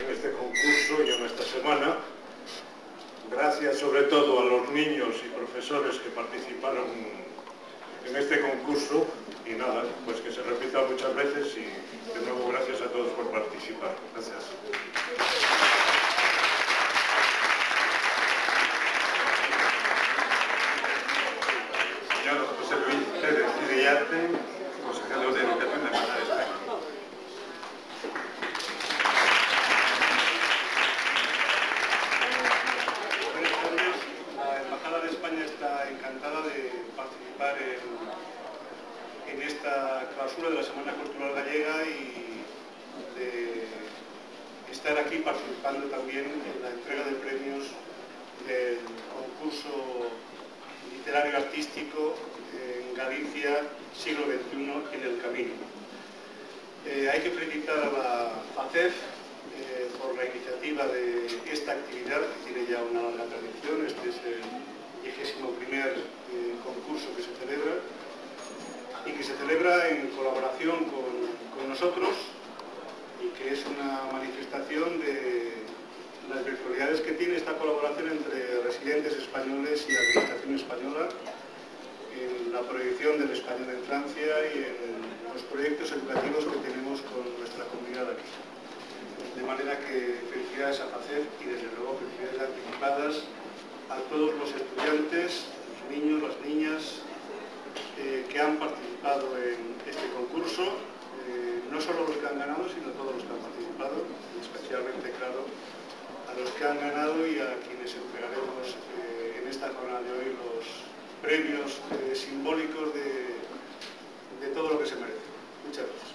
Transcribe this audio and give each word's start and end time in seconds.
En 0.00 0.10
este 0.10 0.32
concurso 0.32 1.04
y 1.04 1.10
en 1.10 1.26
esta 1.26 1.42
semana, 1.44 1.96
gracias 3.30 3.78
sobre 3.78 4.04
todo 4.04 4.40
a 4.40 4.44
los 4.44 4.70
niños 4.70 5.14
y 5.24 5.28
profesores 5.28 5.98
que 5.98 6.10
participaron 6.10 6.86
en 8.06 8.16
este 8.16 8.40
concurso 8.40 9.06
y 9.46 9.50
nada, 9.50 9.84
pues 10.04 10.20
que 10.20 10.32
se 10.32 10.42
repita 10.42 10.82
muchas 10.82 11.14
veces 11.14 11.54
y 11.56 11.64
de 12.18 12.24
nuevo 12.24 12.48
gracias 12.50 12.80
a 12.80 12.86
todos 12.86 13.08
por 13.12 13.30
participar. 13.30 13.94
Gracias. 14.14 14.42
Señor 22.16 22.46
José 22.58 22.74
Luis 22.86 23.04
Pérez 23.20 23.50
Iriarte, 23.70 24.30
consejero 24.86 25.32
de 25.34 25.40
Educación 25.40 25.80
de 25.82 25.88
Embajada 25.88 26.14
de 26.16 26.22
España. 26.22 26.46
Buenas 33.32 33.52
tardes. 33.62 33.96
La 34.36 34.62
Embajada 34.62 34.98
de 35.00 35.10
Está 35.30 35.88
encantada 35.88 36.42
de 36.42 36.72
participar 36.96 37.56
en, 39.30 39.40
esta 39.40 40.10
clausura 40.16 40.50
de 40.50 40.56
la 40.56 40.62
Semana 40.64 40.92
Cultural 40.94 41.34
Gallega 41.34 41.86
y 41.86 42.42
de 43.16 43.64
estar 44.72 44.98
aquí 44.98 45.18
participando 45.18 45.86
también 45.86 46.24
en 46.24 46.62
la 46.62 46.70
entrega 46.70 47.04
de 47.04 47.12
premios 47.12 47.68
del 48.44 48.80
concurso 49.14 50.10
literario 50.96 51.36
artístico 51.36 52.16
en 52.52 52.96
Galicia, 52.96 53.68
siglo 53.96 54.26
XXI, 54.26 54.96
en 54.96 55.02
el 55.14 55.22
camino. 55.22 55.54
Eh, 56.86 57.08
hay 57.08 57.20
que 57.20 57.30
felicitar 57.30 57.78
a 57.78 57.86
la 57.86 58.32
FACEF 58.56 58.94
eh, 59.54 59.90
por 59.96 60.16
la 60.16 60.24
iniciativa 60.24 60.88
de 60.88 61.26
esta 61.52 61.70
actividad, 61.70 62.18
que 62.20 62.52
tiene 62.52 62.68
ya 62.68 62.82
una 62.82 63.02
larga 63.02 63.26
tradición, 63.26 63.86
este 63.86 64.08
es 64.10 64.16
21 65.16 65.50
primer 65.58 65.90
eh, 65.98 66.54
concurso 66.62 67.10
que 67.16 67.22
se 67.22 67.34
celebra, 67.34 67.82
y 69.06 69.12
que 69.12 69.24
se 69.24 69.34
celebra 69.34 69.88
en 69.88 70.08
colaboración 70.08 70.84
con, 70.86 71.30
nosotros, 71.68 72.10
y 73.22 73.28
que 73.38 73.52
es 73.52 73.62
una 73.66 74.10
manifestación 74.10 74.98
de 74.98 75.52
las 76.28 76.44
virtualidades 76.44 77.00
que 77.00 77.12
tiene 77.12 77.36
esta 77.36 77.56
colaboración 77.58 78.10
entre 78.10 78.60
residentes 78.62 79.14
españoles 79.14 79.86
y 79.88 79.94
administración 79.94 80.54
española 80.56 81.08
en 82.16 82.52
la 82.52 82.60
proyección 82.62 83.20
del 83.20 83.30
español 83.30 83.70
en 83.70 83.84
Francia 83.84 84.34
y 84.50 84.58
en 84.66 85.32
los 85.32 85.42
proyectos 85.42 85.92
educativos 85.92 86.44
que 86.44 86.58
tenemos 86.70 87.02
con 87.02 87.22
nuestra 87.38 87.64
comunidad 87.70 88.10
aquí. 88.10 88.26
De 89.36 89.46
manera 89.46 89.78
que 89.78 90.26
felicidades 90.32 90.80
a 90.80 90.90
FACEF 90.90 91.22
y 91.38 91.44
desde 91.54 91.70
luego 91.76 92.00
felicidades 92.02 92.50
anticipadas 92.50 93.14
a 93.90 93.98
todos 94.08 94.34
los 94.38 94.48
estudiantes, 94.54 95.46
los 95.66 95.90
niños, 95.90 96.22
las 96.22 96.40
niñas 96.46 97.02
eh, 97.98 98.24
que 98.30 98.40
han 98.40 98.56
participado 98.56 99.36
en 99.36 99.74
este 99.84 100.06
concurso, 100.14 100.62
eh, 101.26 101.60
no 101.70 101.80
solo 101.80 102.06
los 102.06 102.16
que 102.16 102.26
han 102.26 102.38
ganado, 102.38 102.68
sino 102.68 102.92
todos 102.92 103.16
los 103.16 103.24
que 103.24 103.32
han 103.32 103.42
participado, 103.42 104.06
y 104.38 104.40
especialmente, 104.40 105.10
claro, 105.18 105.44
a 106.30 106.34
los 106.38 106.50
que 106.50 106.64
han 106.64 106.78
ganado 106.78 107.26
y 107.26 107.40
a 107.40 107.58
quienes 107.66 107.92
entregaremos 107.98 108.78
eh, 108.96 109.40
en 109.42 109.48
esta 109.48 109.72
jornada 109.74 110.02
de 110.02 110.12
hoy 110.12 110.36
los 110.38 110.86
premios 111.20 111.80
simbólicos 112.14 112.94
de, 112.94 113.10
todo 114.54 114.70
lo 114.70 114.78
que 114.80 114.86
se 114.86 114.96
merece. 114.96 115.20
Muchas 115.64 115.84
gracias. 115.86 116.10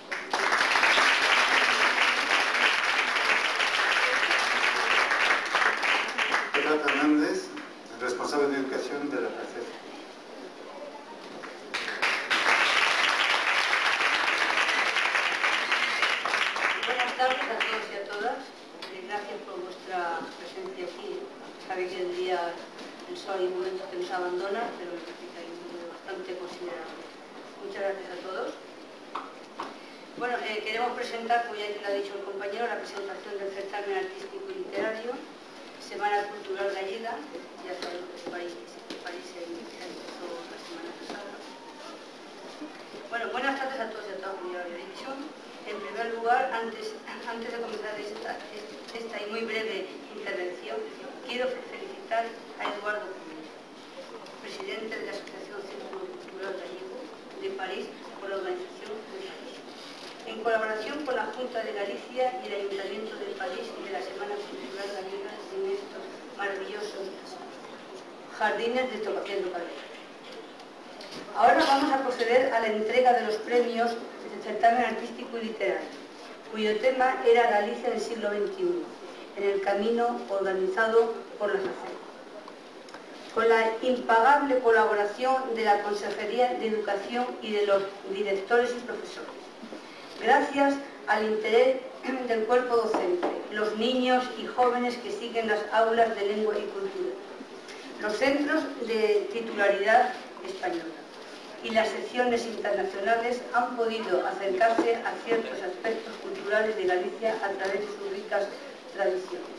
Responsable 7.99 8.47
de 8.49 8.57
educación 8.57 9.09
de 9.09 9.21
la 9.21 9.29
FACEF. 9.29 9.67
Buenas 16.85 17.17
tardes 17.17 17.41
a 17.41 17.57
todos 17.59 17.83
y 17.91 17.95
a 17.95 18.03
todas. 18.05 18.37
Eh, 18.93 19.03
Gracias 19.07 19.39
por 19.45 19.59
vuestra 19.61 20.19
presencia 20.37 20.85
aquí. 20.85 21.19
Sabe 21.67 21.87
que 21.87 22.01
el 22.01 22.15
día, 22.15 22.53
el 23.09 23.17
sol 23.17 23.35
hay 23.39 23.49
momentos 23.49 23.87
que 23.89 23.97
nos 23.97 24.11
abandona, 24.11 24.61
pero 24.77 24.91
que 25.01 25.37
hay 25.37 25.47
un 25.49 25.59
número 25.65 25.89
bastante 25.93 26.37
considerable. 26.37 27.03
Muchas 27.65 27.81
gracias 27.81 28.09
a 28.11 28.19
todos. 28.21 28.49
Bueno, 30.17 30.37
eh, 30.47 30.63
queremos 30.63 30.91
presentar, 30.93 31.47
como 31.47 31.59
ya 31.59 31.67
lo 31.81 31.87
ha 31.87 31.91
dicho 31.91 32.13
el 32.15 32.23
compañero, 32.23 32.67
la 32.67 32.79
presentación 32.79 33.35
del 33.39 33.51
certamen 33.51 33.97
artístico 33.97 34.45
y 34.47 34.63
literario, 34.63 35.11
Semana 35.87 36.17
Cultural 36.33 36.73
Gallega, 36.73 37.13
ya 37.61 37.73
sabemos 37.77 38.09
que 38.17 38.29
París, 38.33 38.57
París 39.05 39.25
se 39.29 39.45
empezó 39.45 40.27
la 40.49 40.57
semana 40.65 40.91
pasada. 40.97 41.33
Bueno, 43.09 43.29
buenas 43.29 43.53
tardes 43.53 43.79
a 43.79 43.89
todos 43.93 44.05
y 44.09 44.13
a 44.13 44.17
todas, 44.17 44.33
como 44.41 44.53
ya 44.53 44.65
había 44.65 44.81
dicho. 44.81 45.13
En 45.69 45.77
primer 45.77 46.17
lugar, 46.17 46.49
antes, 46.57 46.89
de 46.89 47.61
comenzar 47.61 47.93
esta, 48.01 48.33
y 49.21 49.29
muy 49.29 49.45
breve 49.45 49.85
intervención, 50.17 50.77
quiero 51.29 51.53
felicitar 51.69 52.33
a 52.57 52.63
Eduardo 52.65 53.05
presidente 54.41 54.97
de 54.97 55.05
la 55.05 55.13
Asociación 55.13 55.61
Círculo 55.69 56.05
Cultural 56.17 56.53
Gallego 56.65 56.97
de 57.41 57.49
París, 57.61 57.85
por 58.19 58.29
la 58.29 58.37
organización 58.41 58.93
de 59.13 59.17
París. 59.21 59.53
En 60.25 60.41
colaboración 60.41 61.05
con 61.05 61.15
la 61.15 61.29
Junta 61.29 61.61
de 61.61 61.73
Galicia 61.73 62.41
y 62.41 62.47
el 62.49 62.53
Ayuntamiento 62.57 63.13
de 63.21 63.37
París 63.37 63.69
y 63.69 63.85
de 63.85 63.91
la 63.93 64.01
Semana 64.01 64.33
Cultural 64.33 64.89
Gallega 64.97 65.44
maravillosos 66.37 67.07
jardines 68.37 68.91
de 68.91 68.97
Topaquén 68.99 69.45
Ahora 71.37 71.63
vamos 71.65 71.93
a 71.93 72.03
proceder 72.03 72.53
a 72.53 72.59
la 72.59 72.67
entrega 72.67 73.13
de 73.13 73.25
los 73.25 73.35
premios 73.35 73.91
del 73.91 74.43
certamen 74.43 74.85
artístico 74.85 75.37
y 75.37 75.45
literario, 75.45 75.87
cuyo 76.51 76.77
tema 76.79 77.21
era 77.25 77.49
Galicia 77.49 77.87
en 77.87 77.93
el 77.93 78.01
siglo 78.01 78.29
XXI, 78.29 78.83
en 79.37 79.49
el 79.49 79.61
camino 79.61 80.19
organizado 80.29 81.13
por 81.39 81.53
la 81.53 81.59
SACER. 81.59 81.95
Con 83.33 83.49
la 83.49 83.73
impagable 83.81 84.59
colaboración 84.59 85.55
de 85.55 85.65
la 85.65 85.81
Consejería 85.83 86.53
de 86.53 86.67
Educación 86.67 87.25
y 87.41 87.51
de 87.51 87.65
los 87.65 87.83
directores 88.09 88.71
y 88.71 88.79
profesores. 88.79 89.29
Gracias 90.21 90.75
al 91.07 91.25
interés 91.25 91.77
del 92.05 92.45
cuerpo 92.45 92.75
docente, 92.75 93.27
los 93.51 93.75
niños 93.77 94.23
y 94.39 94.45
jóvenes 94.45 94.95
que 94.97 95.11
siguen 95.11 95.47
las 95.47 95.61
aulas 95.71 96.15
de 96.15 96.27
lengua 96.27 96.53
y 96.55 96.61
cultura, 96.65 97.15
los 97.99 98.13
centros 98.17 98.63
de 98.85 99.27
titularidad 99.33 100.13
española. 100.45 100.83
Y 101.63 101.71
las 101.71 101.89
secciones 101.89 102.45
internacionales 102.45 103.41
han 103.53 103.75
podido 103.75 104.23
acercarse 104.27 104.97
a 104.97 105.13
ciertos 105.25 105.59
aspectos 105.63 106.13
culturales 106.21 106.77
de 106.77 106.85
Galicia 106.85 107.35
a 107.43 107.49
través 107.49 107.79
de 107.79 107.87
sus 107.87 108.11
ricas 108.11 108.43
tradiciones, 108.93 109.57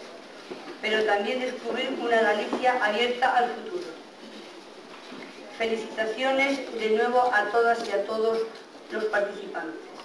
pero 0.80 1.02
también 1.02 1.40
descubrir 1.40 1.98
una 2.00 2.22
Galicia 2.22 2.78
abierta 2.84 3.36
al 3.36 3.50
futuro. 3.50 3.88
Felicitaciones 5.58 6.60
de 6.78 6.90
nuevo 6.90 7.28
a 7.32 7.46
todas 7.50 7.84
y 7.88 7.90
a 7.90 8.04
todos 8.04 8.38
los 8.92 9.04
participantes, 9.06 9.95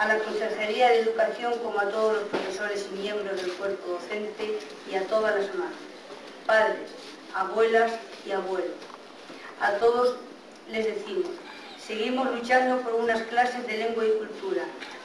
a 0.00 0.06
la 0.06 0.18
Consejería 0.20 0.88
de 0.88 1.00
Educación 1.00 1.52
como 1.58 1.78
a 1.78 1.90
todos 1.90 2.14
los 2.14 2.22
profesores 2.30 2.88
y 2.90 3.00
miembros 3.00 3.36
del 3.36 3.52
cuerpo 3.52 3.86
docente 3.92 4.58
y 4.90 4.94
a 4.94 5.06
todas 5.06 5.34
las 5.34 5.54
madres, 5.54 5.76
padres, 6.46 6.90
abuelas 7.34 7.92
y 8.24 8.32
abuelos. 8.32 8.70
A 9.60 9.72
todos 9.72 10.16
les 10.70 10.86
decimos, 10.86 11.28
seguimos 11.86 12.34
luchando 12.34 12.78
por 12.80 12.94
unas 12.94 13.20
clases 13.24 13.66
de 13.66 13.76
lengua 13.76 14.06
y 14.06 14.12
cultura, 14.12 14.62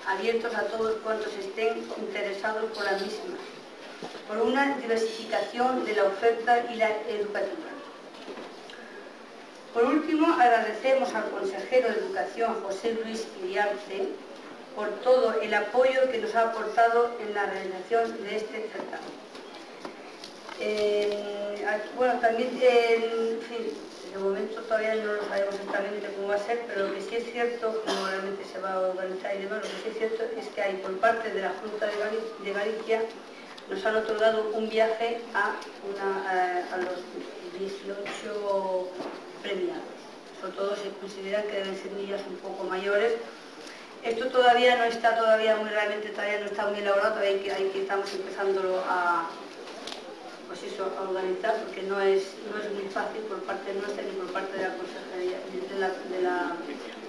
abiertos 0.07 0.55
a 0.55 0.61
todos 0.61 0.95
cuantos 1.03 1.33
estén 1.33 1.85
interesados 1.97 2.63
por 2.71 2.85
la 2.85 2.93
misma, 2.93 3.35
por 4.29 4.37
una 4.37 4.77
diversificación 4.77 5.83
de 5.83 5.93
la 5.93 6.05
oferta 6.05 6.71
y 6.71 6.75
la 6.77 6.91
educativa. 7.09 7.67
Por 9.73 9.83
último, 9.83 10.33
agradecemos 10.39 11.13
al 11.13 11.29
consejero 11.31 11.89
de 11.89 11.95
Educación, 11.95 12.63
José 12.63 12.97
Luis 13.03 13.27
Iriarte, 13.43 14.07
por 14.75 14.89
todo 15.01 15.41
el 15.41 15.53
apoyo 15.53 16.11
que 16.11 16.17
nos 16.19 16.35
ha 16.35 16.49
aportado 16.49 17.11
en 17.21 17.33
la 17.33 17.45
realización 17.45 18.23
de 18.23 18.35
este 18.35 18.69
certamen. 18.69 19.25
Eh, 20.59 21.65
aquí, 21.67 21.89
bueno, 21.95 22.19
también, 22.19 22.57
eh, 22.61 23.33
en 23.33 23.41
fin, 23.41 23.73
de 24.13 24.19
momento 24.19 24.61
todavía 24.61 24.95
no 24.95 25.13
lo 25.13 25.25
sabemos 25.27 25.55
exactamente 25.55 26.07
cómo 26.15 26.29
va 26.29 26.35
a 26.35 26.39
ser, 26.39 26.63
pero 26.67 26.87
lo 26.87 26.93
que 26.93 27.01
sí 27.01 27.15
es 27.15 27.31
cierto, 27.31 27.83
cómo 27.85 28.07
realmente 28.07 28.43
se 28.45 28.59
va 28.59 28.73
a 28.73 28.79
organizar 28.79 29.35
y 29.35 29.43
demás, 29.43 29.57
lo 29.57 29.63
que 29.63 29.67
sí 29.83 29.89
es 29.91 29.97
cierto 29.97 30.23
es 30.37 30.47
que 30.49 30.61
hay 30.61 30.75
por 30.77 30.97
parte 30.99 31.31
de 31.31 31.41
la 31.41 31.53
Junta 31.61 31.87
de, 31.87 31.97
Gal 31.97 32.19
de 32.43 32.53
Galicia 32.53 33.01
nos 33.69 33.83
han 33.83 33.95
otorgado 33.95 34.51
un 34.53 34.69
viaje 34.69 35.21
a, 35.33 35.55
a 36.71 36.77
los 36.77 37.01
18 37.59 38.87
premiados. 39.41 39.83
Sobre 40.39 40.53
todo 40.53 40.75
se 40.75 40.89
considera 40.99 41.41
que 41.41 41.51
deben 41.51 41.75
ser 41.75 41.91
niñas 41.93 42.21
un 42.29 42.35
poco 42.37 42.63
mayores, 42.65 43.13
Esto 44.05 44.27
todavía 44.27 44.77
no 44.77 44.83
está 44.83 45.17
todavía 45.17 45.55
muy 45.55 45.67
realmente, 45.67 46.09
todavía 46.09 46.39
no 46.39 46.45
está 46.45 46.67
muy 46.67 46.77
elaborado, 46.77 47.15
todavía 47.15 47.37
hay 47.37 47.39
que, 47.39 47.51
hay 47.51 47.69
que 47.69 47.81
estamos 47.81 48.13
empezándolo 48.13 48.77
a, 48.87 49.27
pues 50.47 50.61
eso, 50.61 50.93
a 50.95 51.09
organizar, 51.09 51.55
porque 51.63 51.81
no 51.81 51.99
es, 51.99 52.21
no 52.53 52.61
es 52.61 52.71
muy 52.71 52.87
fácil 52.93 53.21
por 53.23 53.41
parte 53.49 53.73
nuestra 53.73 54.03
ni 54.03 54.11
por 54.11 54.31
parte 54.31 54.57
de 54.57 54.61
la 54.61 54.75
Consejería, 54.77 55.41
de 56.13 56.21
la, 56.21 56.55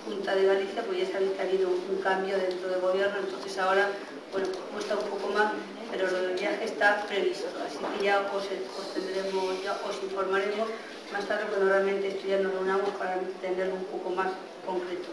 Junta 0.07 0.35
de 0.37 0.47
Galicia, 0.47 0.83
pues 0.85 0.99
ya 1.01 1.13
sabéis 1.13 1.33
que 1.33 1.43
ha 1.43 1.45
habido 1.45 1.69
un 1.69 2.01
cambio 2.01 2.39
dentro 2.39 2.69
del 2.71 2.81
gobierno, 2.81 3.19
entonces 3.19 3.59
ahora, 3.59 3.91
bueno, 4.33 4.49
cuesta 4.73 4.97
un 4.97 5.11
poco 5.11 5.29
más, 5.35 5.53
pero 5.91 6.11
lo 6.11 6.23
del 6.23 6.39
viaje 6.39 6.65
está 6.65 7.05
previsto, 7.07 7.49
así 7.67 7.77
que 7.77 8.05
ya 8.07 8.21
os, 8.33 8.45
os 8.45 9.63
ya 9.63 9.77
os 9.85 10.03
informaremos 10.03 10.69
más 11.13 11.27
tarde 11.27 11.45
cuando 11.51 11.69
realmente 11.69 12.09
esto 12.09 12.27
ya 12.27 12.39
nos 12.39 12.55
reunamos 12.55 12.89
para 12.91 13.19
tenerlo 13.43 13.75
un 13.75 13.85
poco 13.85 14.11
más 14.11 14.29
concreto. 14.65 15.11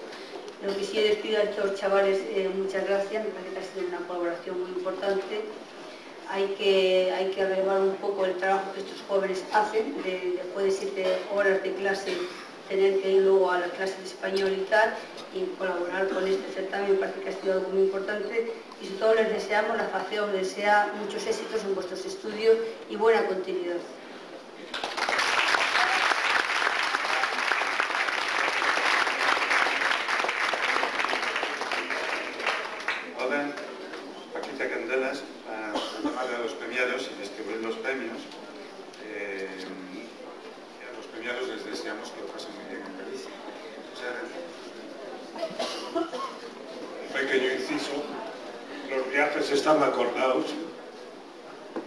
Lo 0.66 0.74
que 0.78 0.86
sí 0.86 0.94
les 0.94 1.18
pido 1.18 1.40
a 1.40 1.44
estos 1.44 1.76
chavales, 1.76 2.20
eh, 2.30 2.50
muchas 2.56 2.88
gracias, 2.88 3.26
me 3.26 3.32
parece 3.32 3.52
que 3.52 3.60
ha 3.60 3.64
sido 3.64 3.88
una 3.90 4.08
colaboración 4.08 4.62
muy 4.62 4.72
importante. 4.72 5.42
Hay 6.30 6.48
que, 6.58 7.12
hay 7.12 7.32
que 7.32 7.46
relevar 7.46 7.82
un 7.82 7.96
poco 7.98 8.24
el 8.24 8.36
trabajo 8.38 8.72
que 8.74 8.80
estos 8.80 9.02
jóvenes 9.10 9.44
hacen, 9.52 10.02
de, 10.04 10.38
después 10.38 10.66
de 10.66 10.72
siete 10.72 11.18
horas 11.36 11.62
de 11.64 11.74
clase, 11.74 12.14
tener 12.70 13.02
que 13.02 13.12
ir 13.12 13.24
luego 13.24 13.52
a 13.52 13.60
las 13.60 13.72
clases 13.72 13.98
de 13.98 14.06
español 14.06 14.54
y 14.58 14.64
tal, 14.70 14.96
y 15.36 15.44
colaborar 15.58 16.08
con 16.08 16.26
este 16.26 16.50
certamen, 16.54 16.94
me 16.94 16.98
parece 16.98 17.20
que 17.20 17.30
ha 17.30 17.42
sido 17.42 17.54
algo 17.56 17.70
muy 17.70 17.82
importante. 17.84 18.54
Y 18.82 18.86
sobre 18.86 19.00
todo 19.00 19.14
les 19.16 19.30
deseamos, 19.34 19.76
la 19.76 19.90
FACE 19.90 20.22
os 20.22 20.32
desea 20.32 20.94
muchos 20.98 21.28
éxitos 21.28 21.62
en 21.66 21.76
vuestros 21.76 22.06
estudios 22.06 22.56
y 22.90 22.96
buena 22.96 23.26
continuidad. 23.26 23.82
están 49.54 49.82
acordados. 49.84 50.46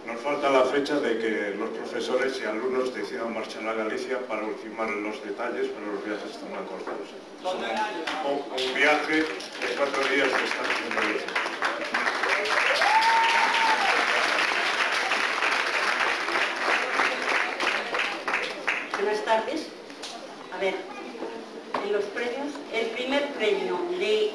Nos 0.05 0.21
falta 0.21 0.49
la 0.49 0.63
fecha 0.63 0.99
de 0.99 1.19
que 1.19 1.51
los 1.67 1.77
profesores 1.77 2.39
y 2.41 2.45
alumnos 2.45 2.93
decidan 2.93 3.33
marchar 3.33 3.67
a 3.67 3.73
Galicia 3.73 4.19
para 4.27 4.43
ultimar 4.43 4.89
los 4.89 5.23
detalles, 5.23 5.67
pero 5.67 5.93
los 5.93 6.05
viajes 6.05 6.31
están 6.31 6.53
acordados. 6.53 7.09
un, 8.23 8.73
viaje 8.73 9.15
de 9.15 9.75
cuatro 9.75 10.03
días 10.07 10.27
de 10.27 10.45
estancia 10.45 10.85
en 10.87 10.95
Galicia. 10.95 11.27
Buenas 19.01 19.25
tardes. 19.25 19.67
A 20.53 20.57
ver, 20.59 20.75
en 21.83 21.93
los 21.93 22.05
premios, 22.05 22.53
el 22.73 22.87
primer 22.87 23.27
premio 23.33 23.79
de 23.99 24.31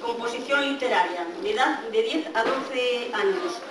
composición 0.00 0.72
literaria, 0.72 1.26
de 1.42 1.52
edad 1.52 1.80
de 1.80 2.02
10 2.02 2.26
a 2.34 2.42
12 2.42 3.10
años, 3.14 3.62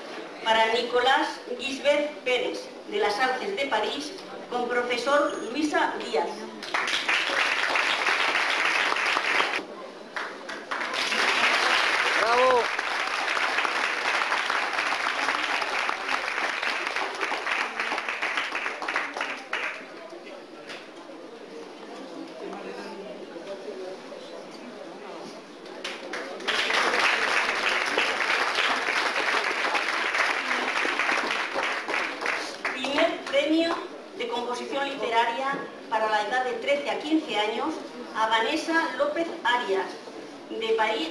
para 0.43 0.73
Nicolás 0.73 1.27
Gisbert 1.59 2.11
Pérez, 2.23 2.70
de 2.91 2.99
las 2.99 3.17
Artes 3.17 3.55
de 3.55 3.65
París, 3.67 4.11
con 4.49 4.67
profesor 4.67 5.33
Luisa 5.49 5.93
Díaz. 5.97 6.27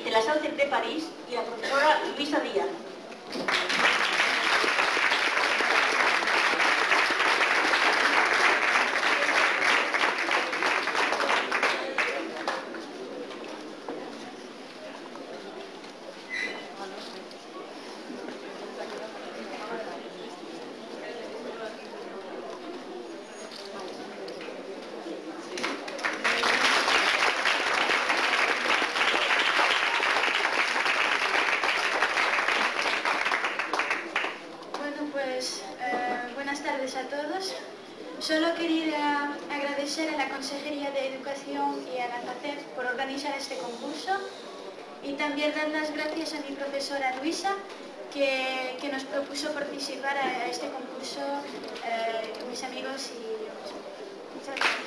de 0.05 0.11
las 0.11 0.27
Artes 0.29 0.56
de 0.56 0.67
París 0.67 1.05
y 1.31 1.35
la 1.35 1.43
profesora 1.43 2.00
Luisa 2.17 2.41
Díaz. 2.41 2.67
Solo 38.31 38.55
quería 38.55 39.35
agradecer 39.50 40.15
a 40.15 40.17
la 40.17 40.29
Consejería 40.29 40.93
de 40.93 41.09
Educación 41.15 41.85
y 41.93 41.99
a 41.99 42.06
la 42.06 42.20
FACEP 42.20 42.61
por 42.77 42.87
organizar 42.87 43.35
este 43.37 43.56
concurso 43.56 44.12
y 45.03 45.15
también 45.15 45.53
dar 45.53 45.69
las 45.70 45.93
gracias 45.93 46.35
a 46.35 46.49
mi 46.49 46.50
profesora 46.61 47.17
Luisa 47.17 47.57
que, 48.12 48.89
nos 48.93 49.05
propuso 49.05 49.53
participar 49.53 50.17
a, 50.17 50.47
este 50.47 50.69
concurso 50.69 51.21
eh, 51.87 52.33
mis 52.49 52.62
amigos 52.65 53.11
y 53.17 53.31
Muchas 54.35 54.55
gracias. 54.57 54.81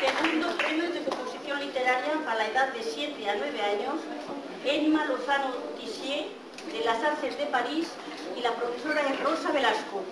Segundo 0.00 0.56
premio 0.58 0.90
de 0.92 1.00
composición 1.02 1.60
literaria 1.60 2.14
para 2.24 2.36
la 2.36 2.46
edad 2.46 2.68
de 2.74 2.82
7 2.82 3.30
a 3.30 3.34
9 3.36 3.62
años, 3.62 4.00
Emma 4.64 5.04
Lozano 5.06 5.50
Tissier 5.78 6.26
de 6.72 6.84
las 6.84 7.02
Artes 7.02 7.38
de 7.38 7.46
París 7.46 7.88
y 8.36 8.40
la 8.40 8.52
profesora 8.52 9.02
Rosa 9.22 9.50
Velasco. 9.50 10.02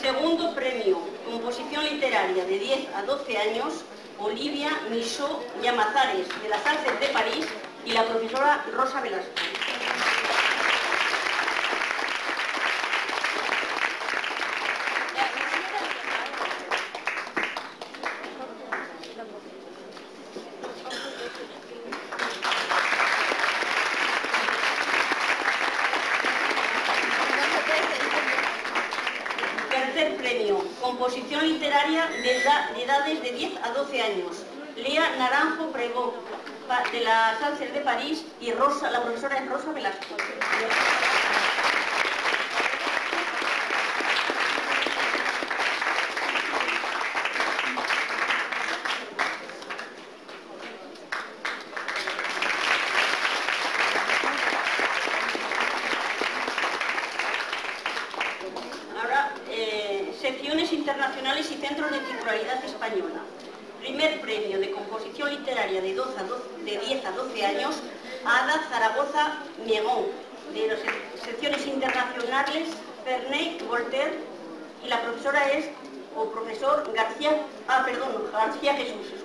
Segundo 0.00 0.54
premio, 0.54 0.98
composición 1.24 1.84
literaria 1.84 2.44
de 2.44 2.58
10 2.58 2.88
a 3.00 3.02
12 3.06 3.38
años, 3.38 3.72
Olivia 4.18 4.70
Miso 4.90 5.42
Llamazares, 5.62 6.28
de 6.42 6.48
las 6.50 6.64
Artes 6.66 7.00
de 7.00 7.06
París, 7.08 7.46
y 7.86 7.92
la 7.92 8.04
profesora 8.04 8.64
Rosa 8.74 9.00
Velasco. 9.00 9.49
Composición 30.80 31.48
literaria 31.48 32.06
de, 32.06 32.82
edades 32.82 33.22
de 33.22 33.32
10 33.32 33.52
a 33.64 33.70
12 33.70 34.02
años. 34.02 34.44
Lea 34.76 35.16
Naranjo 35.18 35.72
Pregó, 35.72 36.14
de 36.92 37.00
la 37.00 37.36
Sánchez 37.40 37.72
de 37.72 37.80
París, 37.80 38.24
y 38.40 38.52
Rosa, 38.52 38.90
la 38.90 39.02
profesora 39.02 39.38
es 39.38 39.48
Rosa 39.48 39.72
Velasco. 39.72 40.14
internacionales 60.72 61.50
y 61.50 61.54
centros 61.54 61.90
de 61.90 61.98
titularidad 62.00 62.64
española. 62.64 63.20
Primer 63.80 64.20
premio 64.20 64.58
de 64.58 64.70
composición 64.70 65.30
literaria 65.30 65.80
de, 65.80 65.94
12 65.94 66.18
a 66.18 66.22
12 66.24 66.64
de 66.64 66.78
10 66.78 67.04
a 67.06 67.10
12 67.12 67.38
años 67.50 67.76
Ada 68.24 68.62
Zaragoza 68.68 69.38
Miegón, 69.64 70.06
de 70.52 70.68
las 70.68 70.78
secciones 71.24 71.66
internacionales 71.66 72.68
Ferney 73.04 73.58
Voltaire 73.68 74.18
y 74.84 74.88
la 74.88 75.00
profesora 75.02 75.50
es, 75.50 75.66
o 76.16 76.30
profesor 76.30 76.90
García, 76.94 77.46
ah, 77.68 77.82
perdón, 77.84 78.30
García 78.32 78.74
Jesús, 78.74 79.19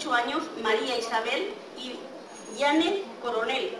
18 0.00 0.14
años, 0.14 0.42
María 0.62 0.96
Isabel 0.96 1.52
y 1.76 1.98
Yane 2.56 3.02
Coronel. 3.20 3.76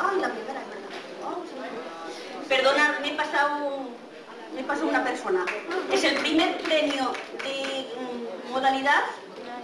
Ay, 0.00 0.20
la. 0.20 0.32
Perdonad, 2.48 2.98
me 3.00 3.08
he 3.08 3.14
pasado, 3.14 3.84
me 4.52 4.60
he 4.60 4.64
pasado 4.64 4.88
una 4.88 5.04
persona. 5.04 5.46
Es 5.92 6.02
el 6.02 6.16
primer 6.16 6.58
premio 6.58 7.12
de 7.44 7.86
mm, 7.96 8.50
modalidad 8.50 9.04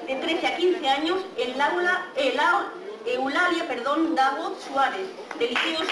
de 0.06 0.14
13 0.14 0.46
a 0.46 0.56
15 0.56 0.88
años, 0.88 1.24
el 1.36 1.60
aula, 1.60 2.06
el 2.14 2.38
aula, 2.38 2.72
Eulalia, 3.04 3.66
perdón, 3.66 4.14
Davo 4.14 4.56
Suárez, 4.60 5.08
de 5.38 5.48
Liceos 5.48 5.88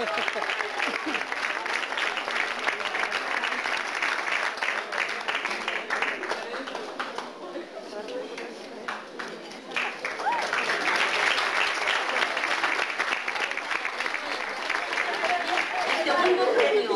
Segundo 0.00 0.16
premio 16.56 16.94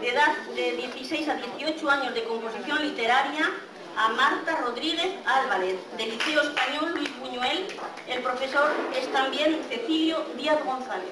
de 0.00 0.08
edad 0.10 0.36
de 0.54 0.72
16 0.72 1.28
a 1.30 1.34
18 1.34 1.90
años 1.90 2.12
de 2.12 2.24
composición 2.24 2.82
literaria 2.82 3.50
a 3.96 4.08
Marta 4.10 4.56
Rodríguez 4.56 5.14
Álvarez, 5.24 5.76
del 5.96 6.10
Liceo 6.10 6.42
Español 6.42 6.92
Luis 6.94 7.18
Buñuel. 7.20 7.68
El 8.06 8.22
profesor 8.22 8.70
es 8.94 9.10
también 9.12 9.62
Cecilio 9.70 10.26
Díaz 10.36 10.62
González. 10.62 11.08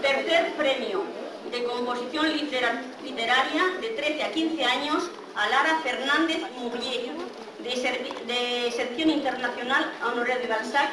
Tercer 0.00 0.45
premio 0.56 1.02
de 1.50 1.64
composición 1.64 2.32
litera- 2.36 2.82
literaria 3.02 3.62
de 3.80 3.88
13 3.90 4.22
a 4.24 4.32
15 4.32 4.64
años 4.64 5.10
a 5.36 5.48
Lara 5.48 5.80
Fernández 5.82 6.38
Murrier, 6.58 7.12
de, 7.58 8.72
sección 8.74 9.10
internacional 9.10 9.92
Honoré 10.04 10.38
de 10.38 10.46
Balzac, 10.46 10.90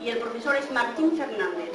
y 0.00 0.10
el 0.10 0.18
profesor 0.18 0.56
es 0.56 0.70
Martín 0.70 1.16
Fernández. 1.16 1.70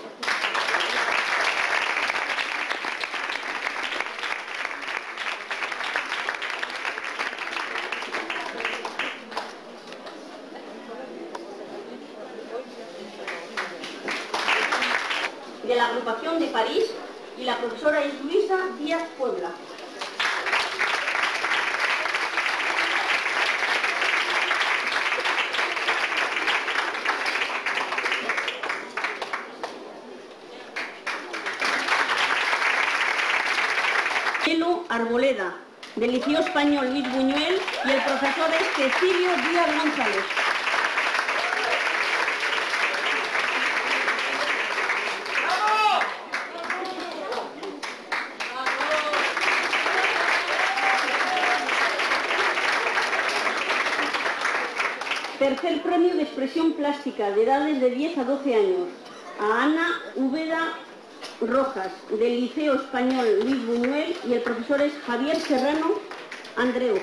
de 15.63 15.75
la 15.75 15.87
agrupación 15.87 16.39
de 16.39 16.47
París 16.47 16.90
profesora 17.61 18.01
es 18.03 18.19
Luisa 18.23 18.57
Díaz 18.79 19.03
Puebla. 19.19 19.51
Chelo 34.43 34.85
Arboleda, 34.89 35.55
del 35.95 36.13
Liceo 36.13 36.39
Español 36.39 36.89
Luis 36.89 37.11
Buñuel 37.13 37.61
y 37.85 37.91
el 37.91 38.01
profesor 38.01 38.49
es 38.59 38.91
Cecilio 38.91 39.35
Díaz 39.35 39.67
González. 39.77 40.25
Tercer 55.41 55.81
premio 55.81 56.15
de 56.15 56.21
de 57.03 57.43
edades 57.43 57.81
de 57.81 57.89
10 57.89 58.17
a 58.19 58.23
12 58.25 58.55
años 58.55 58.87
a 59.39 59.63
Ana 59.63 59.87
Úbeda 60.15 60.77
Rojas 61.41 61.91
del 62.11 62.41
Liceo 62.41 62.75
Español 62.75 63.39
Luis 63.41 63.65
Buñuel 63.65 64.15
y 64.27 64.33
el 64.33 64.41
profesor 64.41 64.79
es 64.83 64.93
Javier 65.07 65.39
Serrano 65.39 65.95
Andreu. 66.57 67.01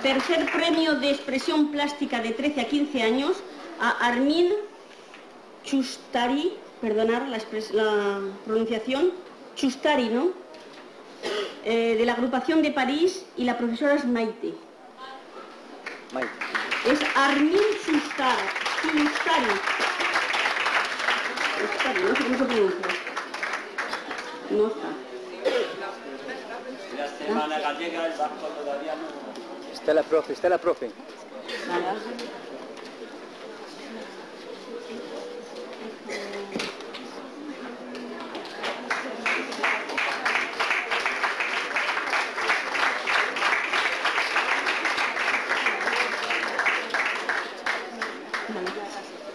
Tercer 0.00 0.50
premio 0.52 0.94
de 0.94 1.17
expresión 1.28 1.70
plástica 1.70 2.20
de 2.20 2.30
13 2.30 2.62
a 2.62 2.68
15 2.68 3.02
años 3.02 3.36
a 3.78 3.90
Armin 4.06 4.50
Chustari, 5.62 6.54
perdonar 6.80 7.28
la, 7.28 7.38
la 7.72 8.20
pronunciación, 8.46 9.12
Chustari, 9.54 10.08
¿no? 10.08 10.30
Eh, 11.66 11.96
de 11.98 12.06
la 12.06 12.14
agrupación 12.14 12.62
de 12.62 12.70
París 12.70 13.26
y 13.36 13.44
la 13.44 13.58
profesora 13.58 13.92
es 13.96 14.06
Maite. 14.06 14.54
Es 16.86 17.00
Armin 17.14 17.60
Chustar, 17.84 18.38
Chustari. 18.80 19.52
Chustari, 21.60 22.02
no 22.04 22.16
sé 22.16 22.22
cómo 22.22 22.38
se 22.38 22.44
pronuncia. 22.44 22.88
No 24.48 24.66
está. 24.68 24.88
La 26.96 27.26
semana 27.26 27.58
gallega 27.58 28.06
el 28.06 28.12
vasco 28.18 28.46
todavía 28.62 28.94
no. 28.94 29.72
Está 29.74 29.92
la 29.92 30.02
profe, 30.02 30.32
está 30.32 30.48
la 30.48 30.58
profe. 30.58 30.90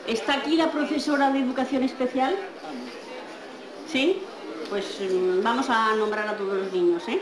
¿Está 0.08 0.34
aquí 0.34 0.58
la 0.58 0.72
profesora 0.72 1.32
de 1.32 1.40
educación 1.40 1.84
especial? 1.84 2.36
¿Sí? 3.92 4.22
Pues 4.70 5.00
mm, 5.02 5.44
vamos 5.44 5.70
a 5.70 5.96
nombrar 5.96 6.28
a 6.28 6.38
todos 6.38 6.56
los 6.56 6.72
niños, 6.72 7.04
¿eh? 7.08 7.22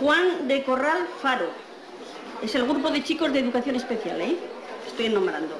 Juan 0.00 0.48
de 0.48 0.62
Corral 0.64 1.06
Faro. 1.22 1.65
Es 2.42 2.54
el 2.54 2.64
grupo 2.64 2.90
de 2.90 3.02
chicos 3.02 3.32
de 3.32 3.40
educación 3.40 3.76
especial, 3.76 4.20
¿eh? 4.20 4.36
Estoy 4.86 5.08
nombrando. 5.08 5.58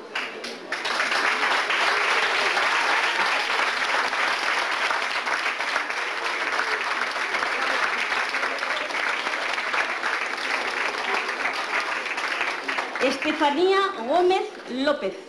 Estefanía 13.03 13.79
Gómez 14.09 14.43
López. 14.71 15.26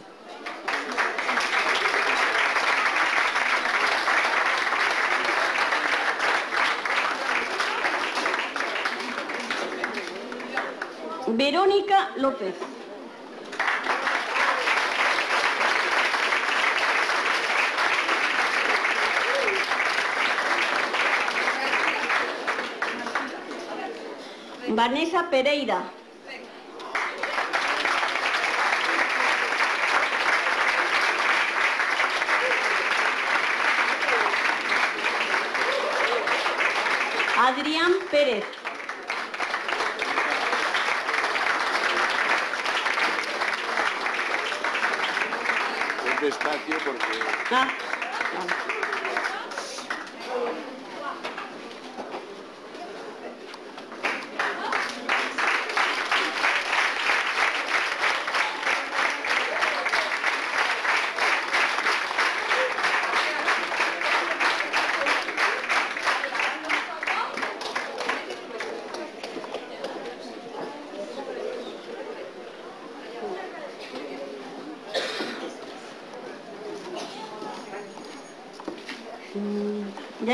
Verónica 11.48 12.12
López. 12.18 12.56
Vanessa 24.68 25.24
Pereira. 25.30 25.89
Adrián 37.38 37.94
Pérez. 38.12 38.57
Es 46.48 46.54
despacio 46.54 46.77
porque... 46.86 47.20
Ah, 47.51 47.68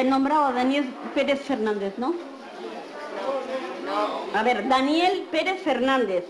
he 0.04 0.10
nombrado 0.10 0.52
Daniel 0.52 0.86
Pérez 1.16 1.40
Fernández, 1.42 1.94
¿no? 1.98 2.14
A 4.34 4.44
ver, 4.44 4.68
Daniel 4.68 5.26
Pérez 5.32 5.62
Fernández. 5.64 6.26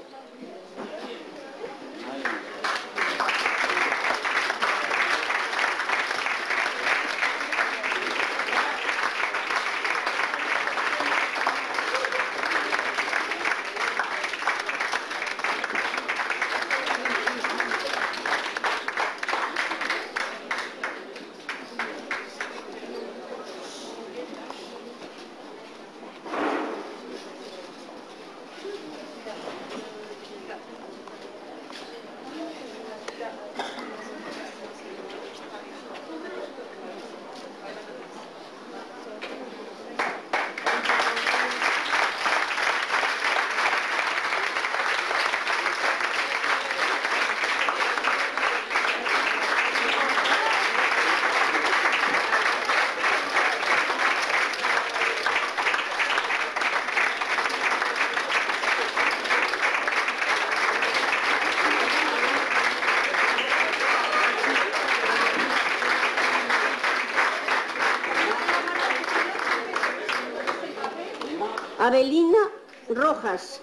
Abelina 71.94 72.50
Rojas. 72.90 73.62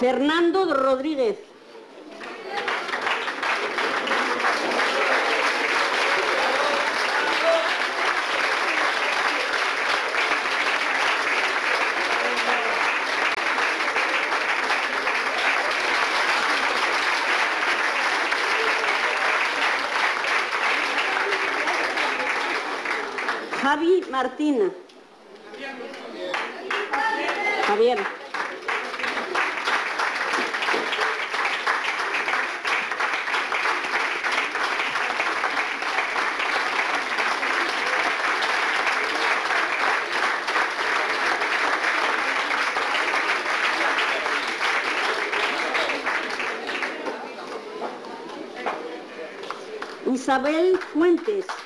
Fernando 0.00 0.72
Rodríguez. 0.72 1.36
Martín. 24.16 24.72
Javier. 27.66 27.98
Isabel 50.06 50.78
Fuentes. 50.94 51.65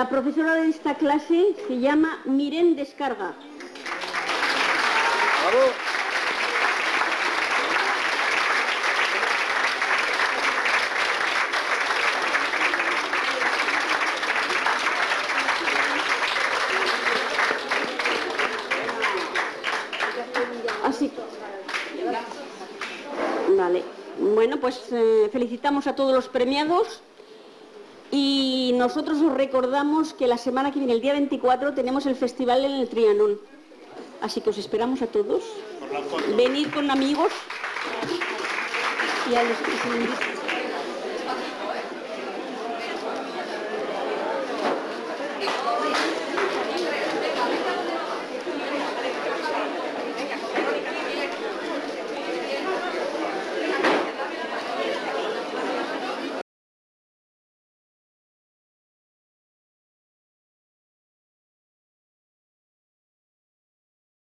La 0.00 0.08
profesora 0.08 0.54
de 0.54 0.70
esta 0.70 0.94
clase 0.94 1.54
se 1.68 1.78
llama 1.78 2.22
Miren 2.24 2.74
Descarga. 2.74 3.34
¡Bravo! 5.44 5.66
Así. 20.82 21.12
Vale. 23.54 23.84
Bueno, 24.18 24.56
pues 24.56 24.80
eh, 24.92 25.28
felicitamos 25.30 25.86
a 25.86 25.94
todos 25.94 26.14
los 26.14 26.28
premiados 26.28 27.02
y 28.10 28.72
nosotros 28.74 29.20
os 29.20 29.32
recordamos 29.32 30.12
que 30.14 30.26
la 30.26 30.38
semana 30.38 30.72
que 30.72 30.78
viene, 30.78 30.94
el 30.94 31.00
día 31.00 31.12
24, 31.12 31.74
tenemos 31.74 32.06
el 32.06 32.16
festival 32.16 32.64
en 32.64 32.72
el 32.72 32.88
Trianón. 32.88 33.38
Así 34.20 34.40
que 34.40 34.50
os 34.50 34.58
esperamos 34.58 35.00
a 35.02 35.06
todos. 35.06 35.42
Venid 36.36 36.68
con 36.72 36.90
amigos 36.90 37.32
y 39.30 39.34
a 39.34 39.42
los 39.42 39.58
que 39.58 39.70
se 39.70 40.29